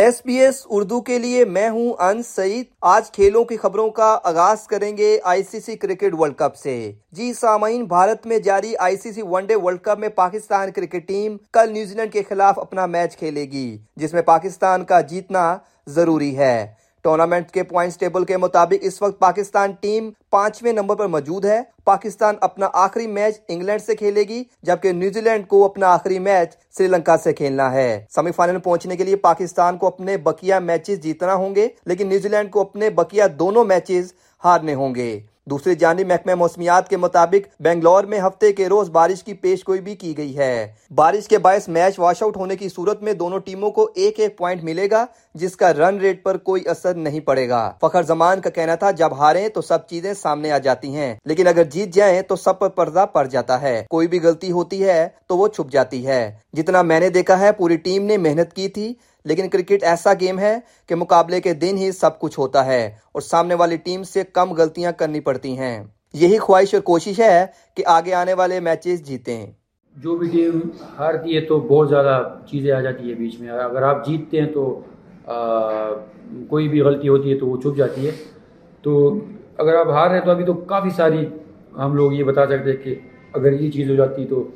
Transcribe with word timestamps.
S 0.00 0.20
B 0.24 0.34
S 0.34 0.62
Urdu 0.70 1.00
کے 1.00 1.18
لیے 1.18 1.44
میں 1.44 1.68
ہوں 1.68 1.92
ان 1.98 2.22
سعید۔ 2.22 2.66
آج 2.82 3.10
کھیلوں 3.10 3.44
کی 3.44 3.56
خبروں 3.56 3.88
کا 3.90 4.18
آغاز 4.24 4.66
کریں 4.66 4.96
گے 4.96 5.18
I 5.24 5.42
C 5.42 5.60
C 5.60 5.76
cricket 5.76 6.14
world 6.18 6.36
cup 6.36 6.56
سے۔ 6.56 6.92
جی 7.12 7.32
سامعین، 7.32 7.84
بھارت 7.84 8.26
میں 8.26 8.38
جاری 8.38 8.72
I 8.76 8.96
C 8.96 9.12
C 9.12 9.22
one 9.22 9.46
day 9.46 9.54
world 9.54 9.80
cup 9.80 9.98
میں 9.98 10.08
پاکستان 10.08 10.70
کرکٹ 10.72 11.06
ٹیم 11.08 11.36
کل 11.52 11.72
نیوزی 11.72 11.94
لینڈ 11.94 12.12
کے 12.12 12.22
خلاف 12.28 12.58
اپنا 12.58 12.86
میچ 12.86 13.16
کھیلے 13.16 13.44
گی، 13.44 13.78
جس 13.96 14.12
میں 14.12 14.22
پاکستان 14.22 14.84
کا 14.84 15.00
جیتنا 15.00 15.56
ضروری 15.86 16.36
ہے۔ 16.38 16.79
ٹورنامنٹ 17.02 17.50
کے 17.50 17.62
پوائنٹس 17.62 17.98
ٹیبل 17.98 18.24
کے 18.24 18.36
مطابق 18.36 18.74
اس 18.80 19.00
وقت 19.02 19.18
پاکستان 19.18 19.72
ٹیم 19.80 20.10
پانچویں 20.30 20.72
نمبر 20.72 20.96
پر 20.96 21.06
موجود 21.06 21.44
ہے۔ 21.44 21.60
پاکستان 21.84 22.34
اپنا 22.40 22.68
آخری 22.72 23.06
میچ 23.06 23.40
انگلینڈ 23.48 23.82
سے 23.82 23.96
کھیلے 23.96 24.22
گی، 24.22 24.42
جبکہ 24.62 24.92
نیوزی 24.92 25.20
لینڈ 25.20 25.46
کو 25.48 25.64
اپنا 25.64 25.86
آخری 25.86 26.18
میچ 26.18 26.54
سری 26.78 26.86
لنکا 26.86 27.16
سے 27.16 27.32
کھیلنا 27.32 27.72
ہے۔ 27.72 28.04
سیمی 28.10 28.32
فائنل 28.32 28.52
میں 28.52 28.60
پہنچنے 28.60 28.96
کے 28.96 29.04
لیے 29.04 29.16
پاکستان 29.16 29.78
کو 29.78 29.86
اپنے 29.86 30.16
بقیہ 30.16 30.54
میچز 30.54 31.02
جیتنا 31.02 31.34
ہوں 31.34 31.54
گے، 31.54 31.68
لیکن 31.86 32.08
نیوزی 32.08 32.28
لینڈ 32.28 32.50
کو 32.50 32.60
اپنے 32.60 32.90
بقیہ 32.90 33.24
دونوں 33.38 33.64
میچز 33.64 34.12
ہارنے 34.44 34.74
ہوں 34.74 34.94
گے۔ 34.94 35.20
دوسری 35.46 35.74
جانب 35.74 36.06
محکمہ 36.06 36.34
موسمیات 36.34 36.88
کے 36.88 36.96
مطابق 36.96 37.62
بنگلور 37.62 38.04
میں 38.04 38.20
ہفتے 38.20 38.52
کے 38.52 38.68
روز 38.68 38.90
بارش 38.90 39.22
کی 39.24 39.34
پیش 39.34 39.68
گوئی 39.68 39.80
بھی 39.80 39.94
کی 39.94 40.16
گئی 40.16 40.38
ہے۔ 40.38 40.72
بارش 40.94 41.28
کے 41.28 41.38
باعث 41.38 41.68
میچ 41.68 41.98
واش 41.98 42.22
آؤٹ 42.22 42.36
ہونے 42.36 42.56
کی 42.56 42.68
صورت 42.68 43.02
میں 43.02 43.12
دونوں 43.12 43.38
ٹیموں 43.38 43.70
کو 43.70 43.90
ایک 43.94 44.20
ایک 44.20 44.38
پوائنٹ 44.38 44.64
ملے 44.64 44.90
گا، 44.90 45.06
جس 45.34 45.56
کا 45.56 45.74
رن 45.74 45.98
ریٹ 45.98 46.24
پر 46.24 46.36
کوئی 46.36 46.68
اثر 46.68 46.94
نہیں 46.94 47.20
پڑے 47.20 47.48
گا۔ 47.48 47.72
فخر 47.80 48.02
زمان 48.02 48.40
کا 48.40 48.50
کہنا 48.50 48.74
تھا، 48.74 48.90
جب 48.90 49.18
ہارے 49.18 49.48
تو 49.48 49.60
سب 49.60 49.86
چیزیں 49.86 50.14
سامنے 50.14 50.50
آ 50.50 50.58
جاتی 50.58 50.94
ہیں، 50.94 51.14
لیکن 51.24 51.46
اگر 51.46 51.64
جیت 51.64 51.94
جائیں 51.94 52.22
تو 52.22 52.36
سب 52.36 52.58
پر 52.58 52.68
پردہ 52.68 53.06
پڑ 53.12 53.26
جاتا 53.26 53.62
ہے۔ 53.62 53.84
کوئی 53.90 54.08
بھی 54.08 54.20
غلطی 54.22 54.52
ہوتی 54.52 54.84
ہے 54.84 55.08
تو 55.26 55.36
وہ 55.36 55.48
چھپ 55.48 55.70
جاتی 55.70 56.06
ہے۔ 56.06 56.34
جتنا 56.52 56.82
میں 56.82 57.00
نے 57.00 57.08
دیکھا 57.08 57.40
ہے، 57.40 57.52
پوری 57.52 57.76
ٹیم 57.76 58.04
نے 58.04 58.16
محنت 58.16 58.52
کی 58.52 58.68
تھی۔ 58.68 58.94
لیکن 59.24 59.48
کرکٹ 59.48 59.82
ایسا 59.82 60.12
گیم 60.20 60.38
ہے 60.38 60.58
کہ 60.86 60.94
مقابلے 60.94 61.40
کے 61.40 61.54
دن 61.54 61.76
ہی 61.76 61.92
سب 61.92 62.18
کچھ 62.18 62.38
ہوتا 62.38 62.66
ہے 62.66 62.84
اور 63.12 63.20
سامنے 63.20 63.54
والی 63.54 63.76
ٹیم 63.76 64.02
سے 64.02 64.22
کم 64.32 64.52
غلطیاں 64.52 64.92
کرنی 64.92 65.20
پڑتی 65.20 65.58
ہیں۔ 65.58 65.84
یہی 66.14 66.38
خواہش 66.38 66.74
اور 66.74 66.82
کوشش 66.82 67.20
ہے 67.20 67.46
کہ 67.74 67.82
آگے 67.86 68.14
آنے 68.14 68.34
والے 68.34 68.60
میچز 68.60 69.02
جیتیں۔ 69.02 69.46
جو 69.96 70.16
بھی 70.16 70.28
ٹیم 70.28 70.60
ہارتی 70.98 71.36
ہے 71.36 71.40
تو 71.40 71.60
بہت 71.60 71.88
زیادہ 71.88 72.22
چیزیں 72.50 72.72
آ 72.72 72.80
جاتی 72.80 73.10
ہے 73.10 73.14
بیچ 73.14 73.40
میں۔ 73.40 73.48
اگر 73.48 73.82
آپ 73.82 74.06
جیتتے 74.06 74.40
ہیں 74.40 74.48
تو 74.48 74.80
کوئی 76.48 76.68
بھی 76.68 76.80
غلطی 76.80 77.08
ہوتی 77.08 77.32
ہے 77.32 77.38
تو 77.38 77.46
وہ 77.46 77.56
چھپ 77.56 77.76
جاتی 77.76 78.06
ہے۔ 78.06 78.10
تو 78.82 79.14
اگر 79.58 79.74
آپ 79.74 79.88
ہار 79.88 80.08
رہے 80.08 80.18
ہیں 80.18 80.24
تو 80.24 80.30
ابھی 80.30 80.44
تو 80.44 80.54
کافی 80.54 80.90
ساری 80.90 81.26
ہم 81.78 81.94
لوگ 81.94 82.12
یہ 82.12 82.24
بتا 82.24 82.46
سکتے 82.46 82.76
کہ 82.76 82.94
اگر 83.32 83.52
یہ 83.52 83.70
چیز 83.70 83.90
ہو 83.90 83.94
جاتی 83.94 84.26
تو 84.26 84.48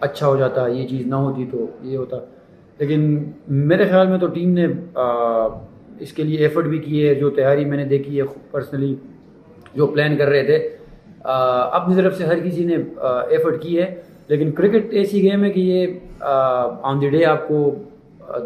اچھا 0.00 0.26
ہو 0.26 0.36
جاتا، 0.36 0.66
یہ 0.66 0.86
چیز 0.88 1.06
نہ 1.06 1.14
ہوتی 1.14 1.46
تو 1.52 1.58
یہ 1.82 1.96
ہوتا۔ 1.96 2.16
لیکن 2.78 3.32
میرے 3.48 3.84
خیال 3.84 4.06
میں 4.06 4.18
تو 4.18 4.26
ٹیم 4.26 4.50
نے 4.50 4.66
اس 6.00 6.12
کے 6.12 6.22
لیے 6.22 6.38
ایفرٹ 6.38 6.64
بھی 6.64 6.78
کی 6.78 7.08
ہے، 7.08 7.14
جو 7.14 7.30
تیاری 7.30 7.64
میں 7.64 7.76
نے 7.76 7.84
دیکھی 7.84 8.20
ہے 8.20 8.24
پرسنلی 8.50 8.94
جو 9.74 9.86
پلان 9.86 10.16
کر 10.16 10.28
رہے 10.28 10.44
تھے۔ 10.44 10.68
اپنی 11.24 11.94
طرف 11.94 12.16
سے 12.16 12.24
ہر 12.24 12.38
کسی 12.38 12.64
نے 12.64 12.76
ایفرٹ 13.30 13.62
کی 13.62 13.78
ہے۔ 13.78 13.94
لیکن 14.28 14.50
کرکٹ 14.52 14.92
ایسی 14.94 15.22
گیم 15.22 15.44
ہے 15.44 15.50
کہ 15.50 15.60
یہ 15.60 15.86
آن 16.20 17.00
دی 17.00 17.08
ڈے 17.10 17.24
آپ 17.24 17.48
کو 17.48 17.74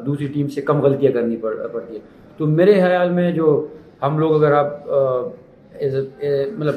دوسری 0.07 0.27
ٹیم 0.27 0.49
سے 0.49 0.63
کم 0.63 0.81
غلطیاں 0.81 1.13
کرنی 1.13 1.37
پڑتی 1.37 1.95
ہے 1.95 2.01
تو 2.37 2.47
میرے 2.47 2.73
خیال 2.73 3.11
میں 3.11 3.31
جو 3.33 3.67
ہم 4.03 4.19
لوگ 4.19 4.35
اگر 4.35 4.53
آپ 4.53 4.87
مطلب 6.59 6.75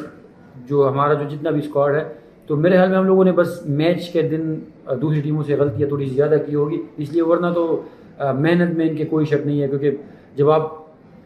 جو 0.66 0.90
ہمارا 0.90 1.14
جو 1.14 1.30
جتنا 1.30 1.50
بھی 1.50 1.60
اسکواڈ 1.60 1.96
ہے 1.96 2.04
تو 2.48 2.56
میرے 2.56 2.76
خیال 2.76 2.90
میں 2.90 2.98
ہم 2.98 3.06
لوگوں 3.06 3.24
نے 3.26 3.32
بس 3.32 3.60
میچ 3.66 4.10
کے 4.12 4.22
دن 4.22 4.54
دوسری 5.02 5.22
ٹیموں 5.22 5.44
سے 5.44 5.56
غلطیاں 5.56 5.88
تھوڑی 5.90 6.10
سی 6.10 6.16
زیادہ 6.16 6.38
کی 6.46 6.56
ہوگی، 6.56 6.82
اس 6.98 7.12
لیے 7.14 7.22
ورنہ 7.22 7.52
تو 7.56 7.82
محنت 8.20 8.76
میں 8.78 8.90
ان 8.90 8.96
کے 8.96 9.06
کوئی 9.06 9.26
شک 9.26 9.46
نہیں 9.46 9.62
ہے، 9.62 9.68
کیونکہ 9.68 9.92
جب 10.36 10.50
آپ 10.52 10.74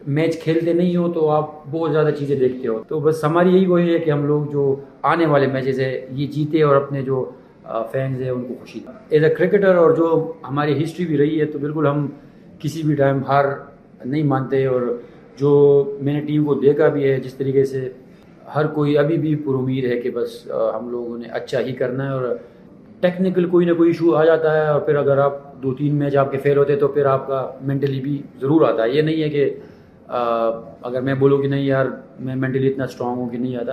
میچ 0.06 0.38
کھیلتے 0.42 0.72
نہیں 0.72 0.96
ہو 0.96 1.12
تو 1.12 1.28
آپ 1.30 1.50
بہت 1.70 1.92
زیادہ 1.92 2.10
چیزیں 2.18 2.36
دیکھتے 2.38 2.68
ہو۔ 2.68 2.78
تو 2.88 3.00
بس 3.00 3.24
ہماری 3.24 3.54
یہی 3.54 3.64
کوشش 3.64 3.88
ہے 3.88 3.98
کہ 3.98 4.10
ہم 4.10 4.24
لوگ 4.26 4.44
جو 4.52 4.74
آنے 5.02 5.26
والے 5.26 5.46
میچز 5.46 5.80
ہے 5.80 5.92
یہ 6.10 6.26
جیتے 6.26 6.62
اور 6.62 6.76
اپنے 6.76 7.02
جو 7.02 7.24
فینز 7.92 8.22
ہیں، 8.22 8.30
ان 8.30 8.42
کو 8.44 8.54
خوشی 8.60 8.80
ایز 9.10 9.24
اے 9.24 9.30
کرکٹر 9.30 9.74
اور 9.76 9.90
جو 9.96 10.32
ہماری 10.48 10.82
ہسٹری 10.82 11.06
بھی 11.06 11.18
رہی 11.18 11.40
ہے، 11.40 11.44
تو 11.46 11.58
بالکل 11.58 11.86
ہم 11.86 12.06
کسی 12.58 12.82
بھی 12.82 12.94
ٹائم 12.94 13.22
ہار 13.28 13.44
نہیں 14.04 14.22
مانتے 14.22 14.64
اور 14.66 14.80
جو 15.38 15.50
میں 16.00 16.12
نے 16.12 16.20
ٹیم 16.26 16.44
کو 16.44 16.54
دیکھا 16.54 16.88
بھی 16.88 17.08
ہے، 17.08 17.18
جس 17.20 17.34
طریقے 17.34 17.64
سے 17.64 17.88
ہر 18.54 18.66
کوئی 18.66 18.98
ابھی 18.98 19.16
بھی 19.18 19.34
پر 19.36 19.54
امید 19.54 19.84
ہے 19.84 20.00
کہ 20.00 20.10
بس 20.10 20.50
ہم 20.76 20.90
لوگوں 20.90 21.18
نے 21.18 21.28
اچھا 21.32 21.60
ہی 21.60 21.72
کرنا 21.72 22.06
ہے 22.06 22.10
اور 22.10 22.36
ٹیکنیکل 23.00 23.44
کوئی 23.48 23.66
نہ 23.66 23.72
کوئی 23.72 23.90
ایشو 23.90 24.14
آ 24.14 24.24
جاتا 24.24 24.56
ہے 24.56 24.68
اور 24.68 24.80
پھر 24.80 24.96
اگر 24.96 25.18
آپ 25.18 25.62
دو 25.62 25.74
تین 25.74 25.94
میچ 25.94 26.16
آپ 26.16 26.30
کے 26.30 26.38
فیل 26.38 26.58
ہوتے 26.58 26.76
تو 26.76 26.88
پھر 26.88 27.04
آپ 27.06 27.26
کا 27.26 27.50
مینٹلی 27.60 28.00
بھی 28.00 28.22
ضرور 28.40 28.68
آتا 28.68 28.82
ہے۔ 28.82 28.90
یہ 28.90 29.02
نہیں 29.02 29.22
ہے 29.22 29.28
کہ 29.28 29.54
اگر 30.82 31.00
میں 31.00 31.14
بولوں 31.14 31.38
کہ 31.38 31.48
نہیں 31.48 31.64
یار، 31.64 31.86
میں 32.20 32.36
مینٹلی 32.36 32.68
اتنا 32.68 32.84
اسٹرانگ 32.84 33.16
ہوں 33.16 33.28
کہ 33.28 33.38
نہیں 33.38 33.56
آتا۔ 33.56 33.72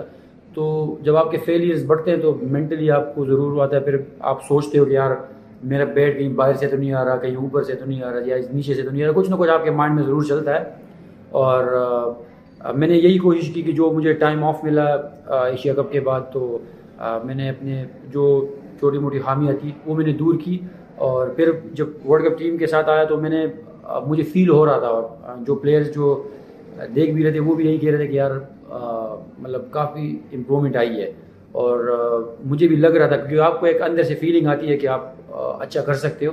تو 0.54 0.96
جب 1.02 1.16
آپ 1.16 1.32
کے 1.32 1.38
فیلیئرز 1.46 1.86
بڑھتے 1.86 2.12
ہیں 2.12 2.22
تو 2.22 2.38
مینٹلی 2.42 2.92
آپ 2.92 3.16
کو 3.16 3.26
ضرور 3.26 3.64
آتا 3.64 3.76
ہے۔ 3.76 3.82
پھر 3.82 3.98
آپ 4.20 4.44
سوچتے 4.44 4.80
ہو 4.80 4.86
کہ 4.86 4.94
یار، 4.94 5.12
میرا 5.64 5.84
بیٹ 5.84 6.18
کہیں 6.18 6.30
باہر 6.30 6.54
سے 6.54 6.68
تو 6.68 6.78
نہیں 6.78 6.94
آ 6.94 7.06
رہا، 7.06 7.18
کہیں 7.18 7.36
اوپر 7.36 7.64
سے 7.64 7.76
تو 7.76 7.86
نہیں 7.86 8.04
آ 8.04 8.12
رہا، 8.12 8.20
یا 8.26 8.38
نیچے 8.54 8.74
سے 8.74 8.82
تو 8.82 8.90
نہیں 8.92 9.04
آ 9.04 9.06
رہا، 9.06 9.14
کچھ 9.16 9.30
نہ 9.30 9.36
کچھ 9.36 9.50
آپ 9.50 9.64
کے 9.64 9.72
مائنڈ 9.72 9.96
میں 9.96 10.04
ضرور 10.04 10.24
چلتا 10.24 10.60
ہے۔ 10.60 10.64
اور 11.30 11.64
میں 12.75 12.88
نے 12.88 12.97
یہی 12.97 13.18
کوشش 13.18 13.50
کی 13.50 13.62
کہ 13.62 13.72
جو 13.72 13.91
مجھے 13.91 14.13
ٹائم 14.13 14.44
آف 14.44 14.63
ملا 14.63 14.85
ایشیا 15.28 15.73
کپ 15.73 15.91
کے 15.91 16.00
بعد 16.00 16.22
تو 16.34 16.57
میں 17.23 17.35
نے 17.35 17.50
اپنے 17.50 17.85
جو 18.12 18.45
چھوٹی 18.79 18.97
موٹی 18.97 19.19
خامیاں 19.19 19.53
تھی 19.62 19.72
وہ 19.85 19.95
میں 19.95 20.06
نے 20.06 20.13
دور 20.13 20.35
کی 20.44 20.57
اور 20.95 21.28
پھر 21.28 21.51
جب 21.73 21.88
ورلڈ 22.09 22.28
کپ 22.28 22.40
ٹیم 22.40 22.57
کے 22.57 22.68
ساتھ 22.68 22.90
آیا 22.90 23.03
تو 23.03 23.18
میں 23.18 23.29
نے 23.29 23.45
مجھے 24.07 24.23
فیل 24.23 24.50
ہو 24.50 24.66
رہا 24.66 24.79
تھا 24.79 24.88
اور 24.88 25.03
جو 25.45 25.56
پلیئرز 25.56 25.94
جو 25.95 26.23
دیکھ 26.95 27.12
بھی 27.12 27.23
رہے 27.23 27.31
تھے 27.31 27.40
وہ 27.40 27.56
بھی 27.56 27.68
یہی 27.68 27.78
کہہ 27.78 27.90
رہے 27.90 27.97
تھے 27.97 28.07
کہ 28.07 28.16
یار 28.16 28.31
مطلب 29.39 29.62
کافی 29.72 30.18
امپرومنٹ 30.34 30.75
آئی 30.75 31.01
ہے 31.01 31.12
اور 31.51 31.79
مجھے 32.45 32.68
بھی 32.68 32.75
لگ 32.75 32.88
رہا 32.88 33.07
تھا 33.07 33.16
کیونکہ 33.16 33.39
آپ 33.41 33.59
کو 33.59 33.66
ایک 33.66 33.81
اندر 33.81 34.03
سے 34.03 34.16
فیلنگ 34.16 34.47
آتی 34.47 34.69
ہے 34.69 34.78
کہ 34.78 34.88
آپ 34.88 35.31
اچھا 35.34 35.81
کر 35.81 35.94
سکتے 35.94 36.25
ہو، 36.25 36.31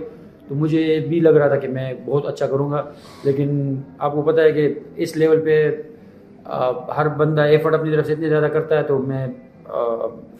تو 0.48 0.54
مجھے 0.54 0.98
بھی 1.08 1.20
لگ 1.20 1.28
رہا 1.28 1.48
تھا 1.48 1.56
کہ 1.56 1.68
میں 1.68 1.92
بہت 2.04 2.26
اچھا 2.26 2.46
کروں 2.46 2.70
گا، 2.70 2.82
لیکن 3.24 3.74
آپ 3.98 4.12
کو 4.12 4.22
پتہ 4.22 4.40
ہے 4.40 4.52
کہ 4.52 4.68
اس 4.96 5.16
لیول 5.16 5.40
پہ 5.44 5.70
ہر 6.96 7.08
بندہ 7.08 7.42
ایفرٹ 7.42 7.74
اپنی 7.74 7.90
طرف 7.90 8.06
سے 8.06 8.12
اتنے 8.12 8.28
زیادہ 8.28 8.48
کرتا 8.52 8.78
ہے 8.78 8.82
تو 8.82 8.98
میں 8.98 9.26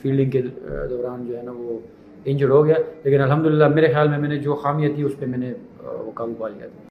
فیلڈنگ 0.03 0.31
کے 0.31 0.42
دوران 0.91 1.26
جو 1.26 1.37
ہے 1.37 1.42
نا 1.42 1.53
وہ 1.56 1.78
انجرڈ 2.25 2.50
ہو 2.50 2.65
گیا۔ 2.66 2.75
لیکن 3.04 3.20
الحمدللہ 3.20 3.69
میرے 3.69 3.92
خیال 3.92 4.09
میں 4.09 4.19
میں 4.19 4.28
نے 4.28 4.38
جو 4.38 4.54
خامیاں 4.54 4.94
تھی 4.94 5.03
اس 5.03 5.12
پہ 5.19 5.26
میں 5.26 5.38
نے 5.38 5.53
وہ 5.82 6.10
قابو 6.14 6.34
پا 6.38 6.48
لیا 6.48 6.66
تھا۔ 6.66 6.82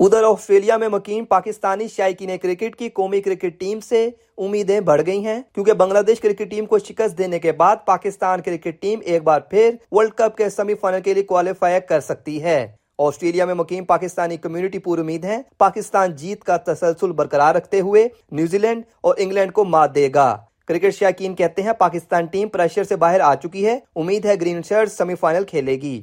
ادھر 0.00 0.24
آسٹریلیا 0.24 0.76
میں 0.76 0.88
مقیم 0.88 1.24
پاکستانی 1.24 1.88
شائقین 1.88 2.30
کرکٹ 2.42 2.76
کی 2.76 2.88
قومی 2.88 3.20
کرکٹ 3.20 3.58
ٹیم 3.60 3.80
سے 3.80 4.08
امیدیں 4.38 4.80
بڑھ 4.80 5.02
گئی 5.06 5.24
ہیں۔ 5.24 5.40
کیونکہ 5.54 5.72
بنگلہ 5.72 5.98
دیش 6.06 6.20
کرکٹ 6.20 6.50
ٹیم 6.50 6.66
کو 6.66 6.78
شکست 6.78 7.18
دینے 7.18 7.38
کے 7.38 7.52
بعد 7.52 7.76
پاکستان 7.86 8.40
کرکٹ 8.40 8.80
ٹیم 8.80 9.00
ایک 9.04 9.22
بار 9.22 9.40
پھر 9.40 9.74
ورلڈ 9.92 10.12
کپ 10.14 10.36
کے 10.36 10.48
سیمی 10.50 10.74
فائنل 10.74 11.00
کے 11.00 11.14
لیے 11.14 11.22
کوالیفائی 11.22 11.80
کر 11.88 12.00
سکتی 12.00 12.42
ہے۔ 12.42 12.66
آسٹریلیا 13.06 13.44
میں 13.44 13.54
مقیم 13.54 13.84
پاکستانی 13.84 14.36
کمیونٹی 14.36 14.78
پور 14.78 14.98
امید 14.98 15.24
ہے، 15.24 15.40
پاکستان 15.58 16.16
جیت 16.16 16.44
کا 16.44 16.56
تسلسل 16.56 17.12
برقرار 17.12 17.54
رکھتے 17.54 17.80
ہوئے 17.80 18.08
نیوزی 18.32 18.58
لینڈ 18.58 18.82
اور 19.00 19.14
انگلینڈ 19.18 19.52
کو 19.52 19.64
مات 19.64 19.94
دے 19.94 20.08
گا۔ 20.14 20.36
کرکٹ 20.68 20.94
شائقین 20.94 21.34
کہتے 21.34 21.62
ہیں، 21.62 21.72
پاکستان 21.72 22.26
ٹیم 22.26 22.48
پریشر 22.48 22.84
سے 22.84 22.96
باہر 22.96 23.20
آ 23.20 23.34
چکی 23.34 23.66
ہے۔ 23.66 23.78
امید 23.96 24.24
ہے 24.24 24.34
گرین 24.40 24.60
شرٹ 24.68 24.92
سیمی 24.92 25.14
فائنل 25.14 25.44
کھیلے 25.44 25.72
گی۔ 25.72 26.00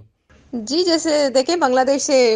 جی 0.54 0.84
جیسے 0.84 1.30
دیکھیں، 1.30 1.56
بنگلہ 1.56 1.82
دیش 1.88 2.02
سے 2.02 2.36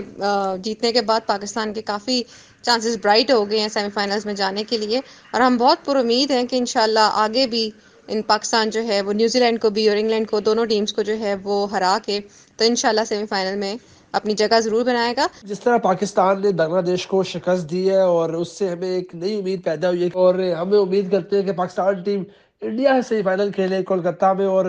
جیتنے 0.63 0.91
کے 0.91 1.01
بعد 1.01 1.19
پاکستان 1.25 1.73
کے 1.73 1.81
کافی 1.81 2.21
چانسز 2.61 2.97
برائٹ 3.03 3.31
ہو 3.31 3.49
گئے 3.49 3.59
ہیں 3.59 3.67
سیمی 3.67 3.89
فائنلز 3.89 4.25
میں 4.25 4.33
جانے 4.33 4.63
کے 4.63 4.77
لیے۔ 4.77 4.99
اور 5.33 5.41
ہم 5.41 5.57
بہت 5.57 5.85
پر 5.85 5.95
امید 5.95 6.31
ہیں 6.31 6.43
کہ 6.43 6.55
انشاءاللہ 6.55 7.09
آگے 7.13 7.47
بھی 7.47 7.69
ان 8.07 8.21
پاکستان 8.21 8.69
جو 8.69 8.83
ہے، 8.83 9.01
وہ 9.01 9.13
نیوزی 9.13 9.39
لینڈ 9.39 9.61
کو 9.61 9.69
بھی 9.69 9.87
اور 9.89 9.97
انگلینڈ 9.97 10.29
کو، 10.29 10.39
دونوں 10.39 10.65
ٹیمز 10.65 10.93
کو 10.93 11.01
جو 11.01 11.17
ہے، 11.19 11.35
وہ 11.43 11.71
ہرا 11.71 11.97
کے 12.05 12.19
تو 12.57 12.63
انشاءاللہ 12.63 13.01
سیمی 13.09 13.25
فائنل 13.25 13.59
میں 13.59 13.75
اپنی 14.13 14.33
جگہ 14.33 14.59
ضرور 14.59 14.85
بنائے 14.85 15.13
گا۔ 15.17 15.27
جس 15.43 15.59
طرح 15.59 15.77
پاکستان 15.77 16.41
نے 16.41 16.51
بنگلہ 16.51 16.81
دیش 16.81 17.05
کو 17.07 17.23
شکست 17.23 17.69
دی 17.71 17.89
ہے 17.89 18.01
اور 18.01 18.29
اس 18.29 18.51
سے 18.57 18.69
ہمیں 18.69 18.89
ایک 18.89 19.15
نئی 19.15 19.37
امید 19.39 19.63
پیدا 19.63 19.89
ہوئی 19.89 20.03
ہے 20.03 20.09
اور 20.13 20.35
ہمیں 20.59 20.77
امید 20.77 21.11
کرتے 21.11 21.35
ہیں 21.35 21.43
کہ 21.43 21.51
پاکستان 21.51 22.01
ٹیم 22.03 22.23
انڈیا 22.61 23.01
سے 23.01 23.21
فائنل 23.21 23.51
کھیلے 23.51 23.83
کولکتہ 23.83 24.33
میں 24.33 24.45
اور 24.45 24.65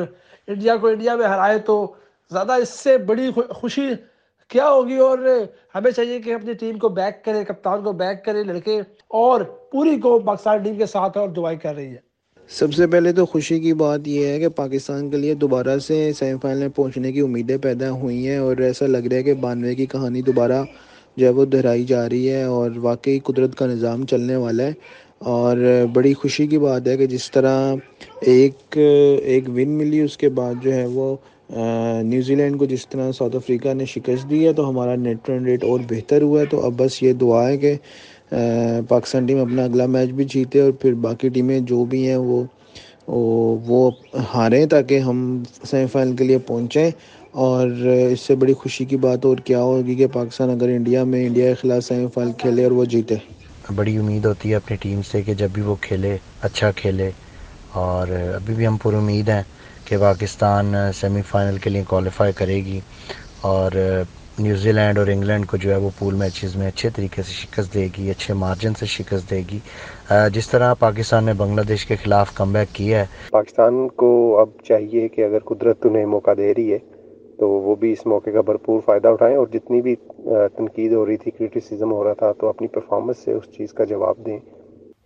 انڈیا 0.47 0.77
کو 0.77 0.89
انڈیا 0.89 1.17
میں 1.17 1.27
ہرائے 1.27 1.59
تو 1.59 1.95
زیادہ 2.31 2.53
اس 2.53 2.69
سے 2.69 2.97
بڑی 2.99 3.31
خوشی 3.51 3.89
کیا 4.49 4.69
ہوگی؟ 4.71 4.97
اور 4.97 5.19
ہمیں 5.75 5.91
چاہیے 5.91 6.21
کہ 6.21 6.35
اپنی 6.35 6.53
ٹیم 6.53 6.79
کو 6.79 6.89
بیک 6.89 7.25
کرے، 7.25 7.45
کپتان 7.45 7.83
کو 7.83 7.93
بیک 7.93 8.25
کرے، 8.25 8.43
لڑکے 8.45 8.81
اور 9.09 9.41
پوری 9.73 9.99
کو 10.01 10.19
پاکستان 10.19 10.63
ٹیم 10.63 10.79
کے 10.79 10.87
ساتھ 10.87 11.19
اور 11.19 11.29
دعائیں 11.29 11.59
کر 11.59 11.75
رہی 11.75 11.91
ہے۔ 11.91 12.12
سب 12.53 12.73
سے 12.75 12.87
پہلے 12.87 13.13
تو 13.13 13.25
خوشی 13.27 13.59
کی 13.61 13.73
بات 13.75 14.09
یہ 14.09 14.27
ہے 14.27 14.39
کہ 14.39 14.49
پاکستان 14.57 15.09
کے 15.11 15.17
لیے 15.17 15.35
دوبارہ 15.35 15.79
سے 15.79 16.13
سیمی 16.19 16.39
فائنل 16.43 16.61
میں 16.61 16.69
پہنچنے 16.69 17.13
کی 17.13 17.21
امیدیں 17.21 17.57
پیدا 17.57 17.91
ہوئی 17.91 18.27
ہیں 18.29 18.37
اور 18.37 18.57
ایسا 18.57 18.87
لگ 18.87 19.07
رہا 19.07 19.17
ہے 19.17 19.23
کہ 19.23 19.35
بانوے 19.41 19.75
کی 19.75 19.87
کہانی 19.87 20.23
دوبارہ 20.23 20.63
جو 21.17 21.27
ہے 21.27 21.31
وہ 21.31 21.45
دہرائی 21.45 21.85
جا 21.85 22.09
رہی 22.09 22.29
ہے 22.31 22.43
اور 22.43 22.71
واقعی 22.83 23.19
قدرت 23.25 23.55
کا 23.55 23.67
نظام 23.67 24.07
چلنے 24.07 24.37
والا 24.37 24.65
ہے 24.65 24.73
اور 25.33 25.57
بڑی 25.93 26.13
خوشی 26.15 26.47
کی 26.47 26.59
بات 26.59 26.89
ہے 26.89 26.97
کہ 26.97 27.07
جس 27.07 27.31
طرح 27.31 27.75
ایک 28.27 28.79
ایک 29.25 29.49
ون 29.49 29.69
ملی، 29.79 30.01
اس 30.01 30.17
کے 30.17 30.29
بعد 30.39 30.55
جو 30.63 30.73
ہے 30.75 30.85
وہ 30.87 31.15
نیوزی 32.03 32.35
لینڈ 32.35 32.59
کو 32.59 32.67
جس 32.67 32.87
طرح 32.89 33.11
ساؤتھ 33.13 33.37
افریقہ 33.37 33.75
نے 33.75 33.85
شکست 33.87 34.29
دی 34.31 34.47
ہے 34.47 34.53
تو 34.53 34.69
ہمارا 34.69 34.95
نیٹ 34.97 35.29
رن 35.31 35.45
ریٹ 35.47 35.65
اور 35.65 35.81
بہتر 35.91 36.23
ہوا 36.23 36.41
ہے۔ 36.41 36.47
تو 36.47 36.65
اب 36.67 36.73
بس 36.77 37.03
یہ 37.03 37.13
دعا 37.21 37.49
ہے 37.49 37.57
کہ 37.57 37.75
پاکستان 38.89 39.27
ٹیم 39.27 39.41
اپنا 39.41 39.65
اگلا 39.65 39.87
میچ 39.87 40.11
بھی 40.11 40.25
جیتے 40.25 40.61
اور 40.61 40.73
پھر 40.73 40.95
باقی 41.01 41.29
ٹیمیں 41.29 41.59
جو 41.71 41.85
بھی 41.85 42.07
ہیں 42.09 42.17
وہ 42.17 42.43
وہ 43.67 43.91
ہاریں 44.35 44.65
تاکہ 44.67 44.99
ہم 44.99 45.19
سیمی 45.65 45.87
فائنل 45.87 46.17
کے 46.17 46.25
لیے 46.25 46.39
پہنچیں۔ 46.47 46.91
اور 47.41 47.69
اس 48.11 48.21
سے 48.21 48.35
بڑی 48.35 48.53
خوشی 48.55 48.85
کی 48.85 48.97
بات 48.97 49.25
اور 49.25 49.37
کیا 49.45 49.61
ہوگی 49.63 49.95
کہ 49.95 50.07
پاکستان 50.13 50.51
اگر 50.51 50.69
انڈیا 50.69 51.05
میں 51.05 51.27
انڈیا 51.27 51.49
کے 51.49 51.55
خلاف 51.55 51.85
سیمی 51.85 52.07
فائنل 52.15 52.33
کھیلے 52.39 52.63
اور 52.65 52.73
وہ 52.73 52.85
جیتے۔ 52.85 53.15
بڑی 53.75 53.97
امید 53.97 54.25
ہوتی 54.25 54.51
ہے 54.51 54.55
اپنی 54.55 54.77
ٹیم 54.77 55.03
سے 55.03 55.23
کہ 55.23 55.35
جب 55.35 55.49
بھی 55.53 55.63
وہ 55.63 55.75
کھیلے 55.81 56.17
اچھا 56.43 56.71
کھیلے۔ 56.77 57.11
اور 57.81 58.09
ابھی 58.35 58.55
بھی 58.55 58.67
ہم 58.67 58.77
پر 58.83 58.95
امید 58.95 59.29
ہیں 59.29 59.43
کہ 59.85 59.97
پاکستان 59.99 60.73
سیمی 60.95 61.23
فائنل 61.23 61.59
کے 61.59 61.71
لیے 61.71 61.83
کوالیفائی 61.89 62.33
کرے 62.33 62.57
گی۔ 62.65 62.81
اور 63.43 63.73
نیوزی 64.39 64.73
لینڈ 64.73 64.99
اور 64.99 65.07
انگلینڈ 65.07 65.47
کو 65.47 65.57
جو 65.57 65.71
ہے 65.71 65.77
وہ 65.77 65.91
پول 65.99 66.15
میچز 66.15 66.57
میں 66.57 66.67
اچھے 66.69 66.91
طریقے 66.91 67.23
سے 67.23 67.33
شکست 67.33 67.75
دے 67.75 67.89
گی 67.97 68.11
اچھے 68.11 68.35
مارجن 68.35 68.75
سے 68.75 68.87
شکست 68.87 69.31
دے 69.31 69.43
گی۔ 69.51 69.59
جس 70.33 70.49
طرح 70.49 70.75
پاکستان 70.75 71.25
نے 71.25 71.33
بنگلہ 71.33 71.61
دیش 71.61 71.87
کے 71.87 71.97
خلاف 71.97 72.35
کم 72.35 72.53
بیک 72.53 72.69
کیا 72.73 73.01
ہے۔ 73.01 73.07
پاکستان 73.31 73.89
کو 73.89 74.39
اب 74.39 74.49
چاہیے 74.69 75.09
کہ 75.09 75.25
اگر 75.25 75.39
قدرت 75.39 75.87
انہیں 75.87 76.07
موقع 76.07 76.31
دے 76.37 76.53
رہی 76.55 76.73
ہے 76.73 76.79
تو 77.39 77.49
وہ 77.49 77.75
بھی 77.75 77.93
اس 77.93 78.07
موقع 78.07 78.31
کا 78.31 78.41
بھرپور 78.41 78.81
فائدہ 78.85 79.09
اٹھائیں۔ 79.09 79.37
اور 79.37 79.47
جتنی 79.47 79.81
بھی 79.83 79.95
تنقید 80.57 80.93
ہو 80.93 81.07
رہی 81.07 81.17
تھی 81.17 81.31
کرٹیسزم 81.31 81.93
ہو 81.93 82.05
رہا 82.05 82.13
تھا 82.13 82.33
تو 82.33 82.49
اپنی 82.49 82.69
پرفارمنس 82.69 83.25
سے 83.25 83.33
اس 83.33 83.45
چیز 83.57 83.73
کا 83.73 83.85
جواب 83.85 84.27
دیں۔ 84.27 84.39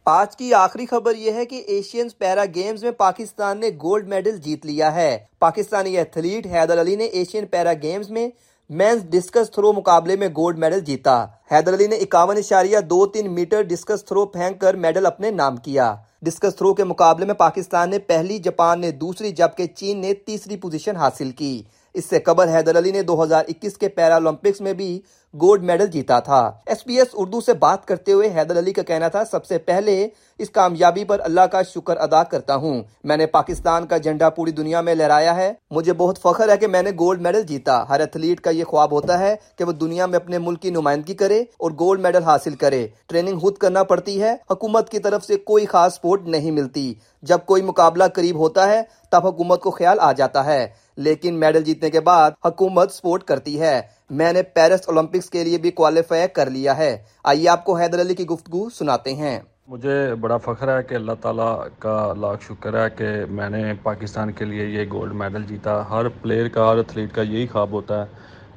آج 0.05 0.37
کی 0.37 0.55
آخری 0.55 0.87
خبر 0.87 1.14
یہ 1.17 1.32
ہے 1.32 1.44
کہ 1.46 1.62
ایشینز 1.67 2.17
پیرا 2.19 2.44
گیمز 2.55 2.84
میں 2.84 2.90
پاکستان 2.90 3.61
نے 3.61 3.69
گولڈ 3.82 4.08
میڈل 4.08 4.37
جیت 4.37 4.67
لیا 4.67 4.94
ہے۔ 4.94 5.17
پاکستانی 5.38 5.96
ایتھلیٹ 5.96 6.46
حیدر 6.46 6.81
علی 6.81 6.96
نے 6.96 7.05
ایشین 7.05 7.46
پیرا 7.46 7.72
گیمز 7.82 8.11
میں 8.11 8.29
مینز 8.71 9.03
ڈسکس 9.11 9.51
تھرو 9.51 9.73
مقابلے 9.73 10.17
میں 10.17 10.29
گولڈ 10.29 10.59
میڈل 10.59 10.81
جیتا۔ 10.81 11.25
حیدر 11.53 11.75
علی 11.75 11.87
نے 11.87 11.97
اکاون 11.97 12.37
اشاریہ 12.37 12.79
دو 12.79 13.07
تین 13.07 13.35
میٹر 13.35 13.63
ڈسکس 13.63 14.05
تھرو 14.05 14.27
پھینک 14.27 14.61
کر 14.61 14.75
میڈل 14.75 15.07
اپنے 15.07 15.31
نام 15.31 15.57
کیا۔ 15.57 15.95
ڈسکس 16.23 16.57
تھرو 16.57 16.75
کے 16.75 16.85
مقابلے 16.85 17.27
میں 17.27 17.35
پاکستان 17.35 17.91
نے 17.91 17.99
پہلی، 17.99 18.39
جاپان 18.39 18.81
نے 18.81 18.91
دوسری، 18.91 19.31
جبکہ 19.31 19.67
چین 19.67 19.99
نے 19.99 20.15
تیسری 20.15 20.57
پوزیشن 20.57 20.97
حاصل 20.97 21.31
کی۔ 21.31 21.63
اس 21.96 22.04
سے 22.04 22.19
قبل 22.19 22.48
حیدر 22.48 22.78
علی 22.78 22.90
نے 22.90 23.02
دو 23.02 23.22
ہزار 23.22 23.44
اکیس 23.48 23.76
کے 23.76 23.88
پیرالمپکس 23.88 24.60
میں 24.60 24.72
بھی 24.72 25.00
گولڈ 25.40 25.62
میڈل 25.62 25.87
جیتا 25.87 26.19
تھا۔ 26.20 26.52
ایس 26.66 26.84
پی 26.84 26.98
ایس 26.98 27.08
اردو 27.14 27.40
سے 27.40 27.52
بات 27.52 27.84
کرتے 27.84 28.12
ہوئے 28.12 28.28
حیدر 28.37 28.58
علی 28.58 28.72
کا 28.72 28.82
کہنا 28.82 29.08
تھا، 29.08 29.25
سب 29.25 29.44
سے 29.44 29.58
پہلے 29.58 30.08
اس 30.38 30.50
کامیابی 30.50 31.04
پر 31.04 31.20
اللہ 31.20 31.40
کا 31.40 31.62
شکر 31.62 31.96
ادا 31.96 32.22
کرتا 32.22 32.54
ہوں۔ 32.54 32.82
میں 33.04 33.16
نے 33.16 33.26
پاکستان 33.26 33.87
کا 33.87 33.96
جھنڈا 33.96 34.31
پوری 34.31 34.50
دنیا 34.50 34.81
میں 34.81 34.94
لہرایا 34.94 35.37
ہے۔ 35.37 35.52
مجھے 35.70 35.93
بہت 35.93 36.19
فخر 36.19 36.48
ہے 36.48 36.56
کہ 36.56 36.66
میں 36.66 36.82
نے 36.82 36.90
گولڈ 36.90 37.20
میڈل 37.20 37.43
جیتا۔ 37.43 37.88
ہر 37.88 38.00
ایتھلیٹ 38.00 38.40
کا 38.40 38.50
یہ 38.50 38.64
خواب 38.64 38.93
ہوتا 38.93 39.19
ہے 39.19 39.37
کہ 39.56 39.64
وہ 39.64 39.72
دنیا 39.72 40.06
میں 40.06 40.16
اپنے 40.16 40.38
ملک 40.38 40.62
کی 40.62 40.70
نمائندگی 40.70 41.14
کرے 41.14 41.40
اور 41.40 41.70
گولڈ 41.70 42.00
میڈل 42.00 42.22
حاصل 42.22 42.54
کرے۔ 42.54 42.87
ٹریننگ 43.06 43.38
خود 43.38 43.56
کرنا 43.56 43.82
پڑتی 43.82 44.22
ہے، 44.22 44.37
حکومت 44.50 44.88
کی 44.88 44.98
طرف 44.98 45.25
سے 45.25 45.37
کوئی 45.37 45.66
خاص 45.66 45.94
سپورٹ 45.94 46.22
نہیں 46.26 46.50
ملتی۔ 46.50 46.94
جب 47.22 47.38
کوئی 47.46 47.62
مقابلہ 47.62 48.04
قریب 48.14 48.38
ہوتا 48.38 48.69
ہے، 48.69 48.82
تب 49.10 49.26
حکومت 49.26 49.60
کو 49.60 49.70
خیال 49.70 50.00
آ 50.00 50.12
جاتا 50.12 50.44
ہے۔ 50.44 50.86
لیکن 50.96 51.34
میڈل 51.34 51.64
جیتنے 51.64 51.90
کے 51.90 52.00
بعد 52.00 52.31
حکومت 52.44 52.93
سپورٹ 52.93 53.22
کرتی 53.22 53.60
ہے۔ 53.60 53.82
میں 54.10 54.32
نے 54.32 54.43
پیرس 54.43 54.81
اولمپکس 54.87 55.31
کے 55.31 55.44
لیے 55.44 55.58
بھی 55.58 55.70
کوالیفائی 55.70 56.28
کر 56.28 56.50
لیا 56.50 56.76
ہے۔ 56.76 57.02
آئیے 57.25 57.48
آپ 57.48 57.64
کو 57.64 57.76
حیدر 57.76 58.00
علی 58.00 58.14
کی 58.14 58.26
گفتگو 58.26 58.70
سناتے 58.70 59.14
ہیں۔ 59.14 59.40
مجھے 59.69 60.14
بڑا 60.14 60.37
فخر 60.37 60.78
ہے 60.78 60.82
کہ 60.82 60.94
اللہ 60.94 61.12
تعالیٰ 61.20 61.66
کا 61.78 62.12
لاکھ 62.20 62.44
شکر 62.44 62.84
ہے 62.84 62.90
کہ 62.90 63.06
میں 63.31 63.48
نے 63.48 63.75
پاکستان 63.82 64.32
کے 64.32 64.44
لیے 64.44 64.66
یہ 64.66 64.84
گولڈ 64.93 65.12
میڈل 65.12 65.43
جیتا۔ 65.43 65.90
ہر 65.90 66.08
پلیئر 66.08 66.48
کا، 66.48 66.72
ہر 66.72 66.76
ایتھلیٹ 66.76 67.12
کا 67.12 67.22
یہی 67.22 67.46
خواب 67.46 67.70
ہوتا 67.70 68.00
ہے 68.00 68.06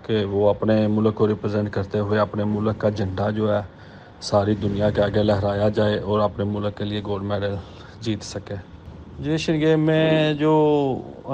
کہ 0.06 0.26
وہ 0.26 0.50
اپنے 0.50 0.88
ملک 0.88 1.16
کو 1.16 1.28
ریپرزینٹ 1.28 1.72
کرتے 1.72 2.00
ہوئے، 2.00 2.20
اپنے 2.20 2.44
ملک 2.44 2.78
کا 2.78 2.90
جھنڈا 2.90 3.30
جو 3.30 3.56
ہے، 3.56 3.62
ساری 4.22 4.56
دنیا 4.56 4.90
کے 4.90 5.02
آگے 5.02 5.24
لہرایا 5.24 5.70
جائے 5.70 6.00
اور 6.00 6.20
اپنے 6.20 6.46
ملک 6.46 6.78
کے 6.78 6.84
لیے 6.84 7.02
گولڈ 7.06 7.24
میڈل 7.24 7.56
جیت 8.02 8.24
سکے۔ 8.24 8.79
جی، 9.20 9.32
ایشین 9.32 9.60
گیم 9.62 9.80
میں 9.80 10.34
جو 10.34 10.52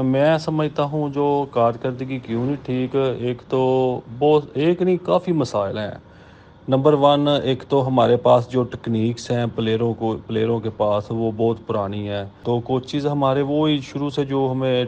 میں 0.06 0.38
سمجھتا 0.38 0.84
ہوں 0.84 1.10
جو 1.10 1.26
کارکردگی 1.52 2.20
کیوں 2.20 2.46
نہیں 2.46 2.56
ٹھیک، 2.64 2.96
ایک 2.96 3.42
تو 3.50 3.60
بہت، 4.20 4.46
ایک 4.54 4.82
نہیں، 4.82 4.98
کافی 5.04 5.32
مسائل 5.32 5.78
ہیں۔ 5.78 5.94
نمبر 6.68 6.94
ون، 6.94 7.28
ایک 7.44 7.64
تو 7.70 7.88
ہمارے 7.88 8.16
پاس 8.18 8.50
جو 8.52 8.64
ٹیکنیکس 8.64 9.30
ہیں 9.32 9.46
پلیئروں 9.56 9.94
کو 9.94 10.16
پلیئروں 10.28 10.60
کے 10.60 10.70
پاس، 10.78 11.06
وہ 11.10 11.32
بہت 11.38 11.58
پرانی 11.68 12.08
ہے 12.10 12.24
تو 12.44 12.60
کوچز 12.60 13.06
ہمارے 13.06 13.42
وہی 13.42 13.80
شروع 13.84 14.10
سے 14.10 14.26
جو 14.26 14.48
ہمیں 14.52 14.86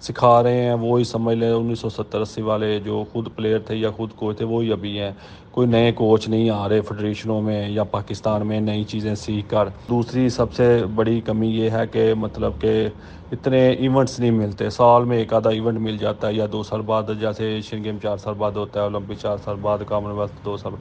سکھا 0.00 0.42
رہے 0.42 0.64
ہیں، 0.64 0.74
وہی 0.80 1.04
سمجھ 1.04 1.36
لیں، 1.36 1.50
انیس 1.50 1.80
سو 1.80 1.88
ستر 1.88 2.20
اسی 2.20 2.42
والے 2.42 2.78
جو 2.84 3.04
خود 3.12 3.28
پلیئر 3.36 3.58
تھے 3.58 3.76
یا 3.76 3.90
خود 3.90 4.10
کوچ 4.16 4.36
تھے، 4.38 4.44
وہی 4.44 4.72
ابھی 4.72 4.98
ہیں۔ 5.00 5.10
کوئی 5.54 5.66
نئے 5.68 5.92
کوچ 5.92 6.28
نہیں 6.28 6.50
آ 6.50 6.68
رہے 6.68 6.80
فیڈریشنوں 6.80 7.40
میں 7.42 7.68
یا 7.68 7.82
پاکستان 7.84 8.46
میں 8.46 8.60
نئی 8.60 8.84
چیزیں 8.84 9.14
سیکھ 9.14 9.50
کر۔ 9.50 9.68
دوسری 9.88 10.28
سب 10.28 10.52
سے 10.52 10.66
بڑی 10.94 11.20
کمی 11.20 11.48
یہ 11.48 11.70
ہے 11.70 11.86
کہ 11.92 12.14
مطلب 12.14 12.52
کہ 12.60 12.88
اتنے 13.32 13.68
ایونٹس 13.68 14.18
نہیں 14.20 14.30
ملتے۔ 14.30 14.70
سال 14.70 15.04
میں 15.04 15.18
ایک 15.18 15.32
آدھا 15.34 15.50
ایونٹ 15.50 15.78
مل 15.78 15.96
جاتا 15.96 16.28
ہے 16.28 16.32
یا 16.32 16.46
دو 16.52 16.62
سال 16.62 16.80
بعد، 16.86 17.02
جیسے 17.20 17.48
ایشین 17.54 17.84
گیم 17.84 17.98
چار 18.02 18.16
سال 18.16 18.34
بعد 18.38 18.52
ہوتا 18.52 18.80
ہے، 18.80 18.84
اولمپک 18.84 19.18
چار 19.22 19.36
سال 19.44 19.56
بعد 19.60 19.78
کامن 19.86 20.10
ویلتھ 20.10 20.44
دو 20.44 20.56
سال 20.56 20.72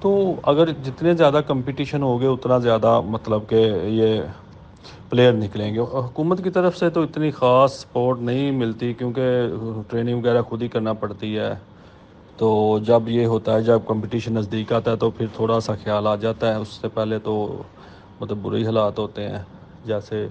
تو 0.00 0.34
اگر 0.42 0.70
جتنے 0.84 1.14
زیادہ 1.14 1.40
کمپٹیشن 1.46 2.02
ہوگے 2.02 2.26
اتنا 2.26 2.58
زیادہ 2.58 3.00
مطلب 3.06 3.48
کہ 3.48 3.66
یہ 3.84 4.20
پلیئر 5.10 5.32
نکلیں 5.32 5.74
گے۔ 5.74 5.80
حکومت 5.80 6.44
کی 6.44 6.50
طرف 6.50 6.76
سے 6.76 6.90
تو 6.90 7.02
اتنی 7.02 7.30
خاص 7.30 7.80
سپورٹ 7.80 8.20
نہیں 8.20 8.50
ملتی 8.50 8.92
کیونکہ 8.92 9.46
ٹریننگ 9.90 10.18
وغیرہ 10.18 10.42
خود 10.42 10.62
ہی 10.62 10.68
کرنا 10.68 10.92
پڑتی 10.92 11.38
ہے۔ 11.38 11.54
تو 12.38 12.78
جب 12.86 13.08
یہ 13.08 13.26
ہوتا 13.26 13.52
ہے، 13.52 13.62
جب 13.62 13.80
کمپٹیشن 13.86 14.34
نزدیک 14.34 14.72
آتا 14.72 14.90
ہے 14.90 14.96
تو 14.96 15.10
پھر 15.10 15.26
تھوڑا 15.36 15.60
سا 15.60 15.74
خیال 15.84 16.06
آ 16.06 16.14
جاتا 16.16 16.54
ہے۔ 16.54 16.60
اس 16.60 16.68
سے 16.68 16.88
پہلے 16.88 17.18
تو 17.18 17.62
مطلب 18.20 18.38
برے 18.42 18.64
حالات 18.66 18.98
ہوتے 18.98 19.28
ہیں۔ 19.28 19.42
جیسے 19.84 20.26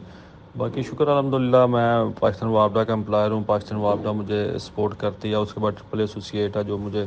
باقی 0.58 0.82
شکر 0.84 1.08
الحمد 1.08 1.34
للہ 1.34 1.66
میں 1.66 2.04
پاکستان 2.20 2.50
وابڈا 2.50 2.84
کا 2.84 2.94
امپلائر 2.94 3.32
ہوں۔ 3.32 3.44
پاکستان 3.46 3.80
وابڈا 3.80 4.12
مجھے 4.12 4.58
سپورٹ 4.60 4.94
کرتی 4.98 5.30
ہے۔ 5.30 5.36
اس 5.36 5.54
کے 5.54 5.60
بعد 5.60 5.72
ٹرپل 5.72 6.00
ایسوسیٹ 6.00 6.58
ہے 6.58 6.64
جو 6.64 6.78
مجھے 6.78 7.06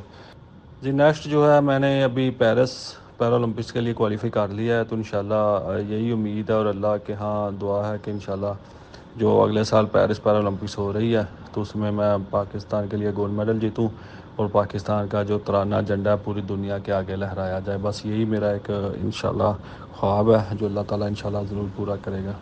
جی 0.83 0.91
نیکسٹ 0.91 1.25
جو 1.25 1.53
ہے، 1.53 1.61
میں 1.61 1.79
نے 1.79 2.03
ابھی 2.05 2.31
پیرس 2.31 2.77
پیرالمپکس 3.17 3.73
کے 3.73 3.81
لیے 3.81 3.95
کوالیفائی 3.95 4.31
کر 4.31 4.49
لیا 4.49 4.79
ہے۔ 4.79 4.85
تو 4.85 4.97
انشاءاللہ 4.97 5.79
یہی 5.89 6.13
امید 6.13 6.51
ہے 6.51 6.55
اور 6.55 6.67
اللہ 6.67 6.95
کے 7.07 7.15
ہاں 7.15 7.51
دعا 7.61 7.93
ہے 7.93 7.97
کہ 8.05 8.11
انشاءاللہ 8.11 8.53
جو 9.17 9.43
اگلے 9.43 9.65
سال 9.65 9.87
پیرس 9.87 10.23
پیرالمپکس 10.23 10.79
ہو 10.79 10.93
رہی 10.93 11.17
ہے، 11.17 11.23
تو 11.53 11.61
اس 11.61 11.77
میں 11.77 11.91
میں 11.93 12.17
پاکستان 12.31 12.89
کے 12.89 12.97
لیے 12.97 13.11
گولڈ 13.17 13.33
میڈل 13.33 13.59
جیتوں 13.59 13.89
اور 14.37 14.49
پاکستان 14.53 15.09
کا 15.09 15.23
جو 15.23 15.39
ترانہ 15.39 15.77
جھنڈا 15.87 16.17
پوری 16.17 16.41
دنیا 16.41 16.79
کے 16.79 16.93
آگے 16.93 17.17
لہرایا 17.17 17.59
جائے۔ 17.65 17.79
بس 17.83 18.07
یہی 18.07 18.25
میرا 18.25 18.51
ایک 18.51 18.71
انشاءاللہ 19.03 19.53
خواب 19.93 20.35
ہے، 20.35 20.57
جو 20.61 20.67
اللہ 20.67 20.81
تعالیٰ 20.89 21.07
انشاءاللہ 21.07 21.39
ضرور 21.51 21.69
پورا 21.77 21.95
کرے 22.05 22.25
گا۔ 22.25 22.33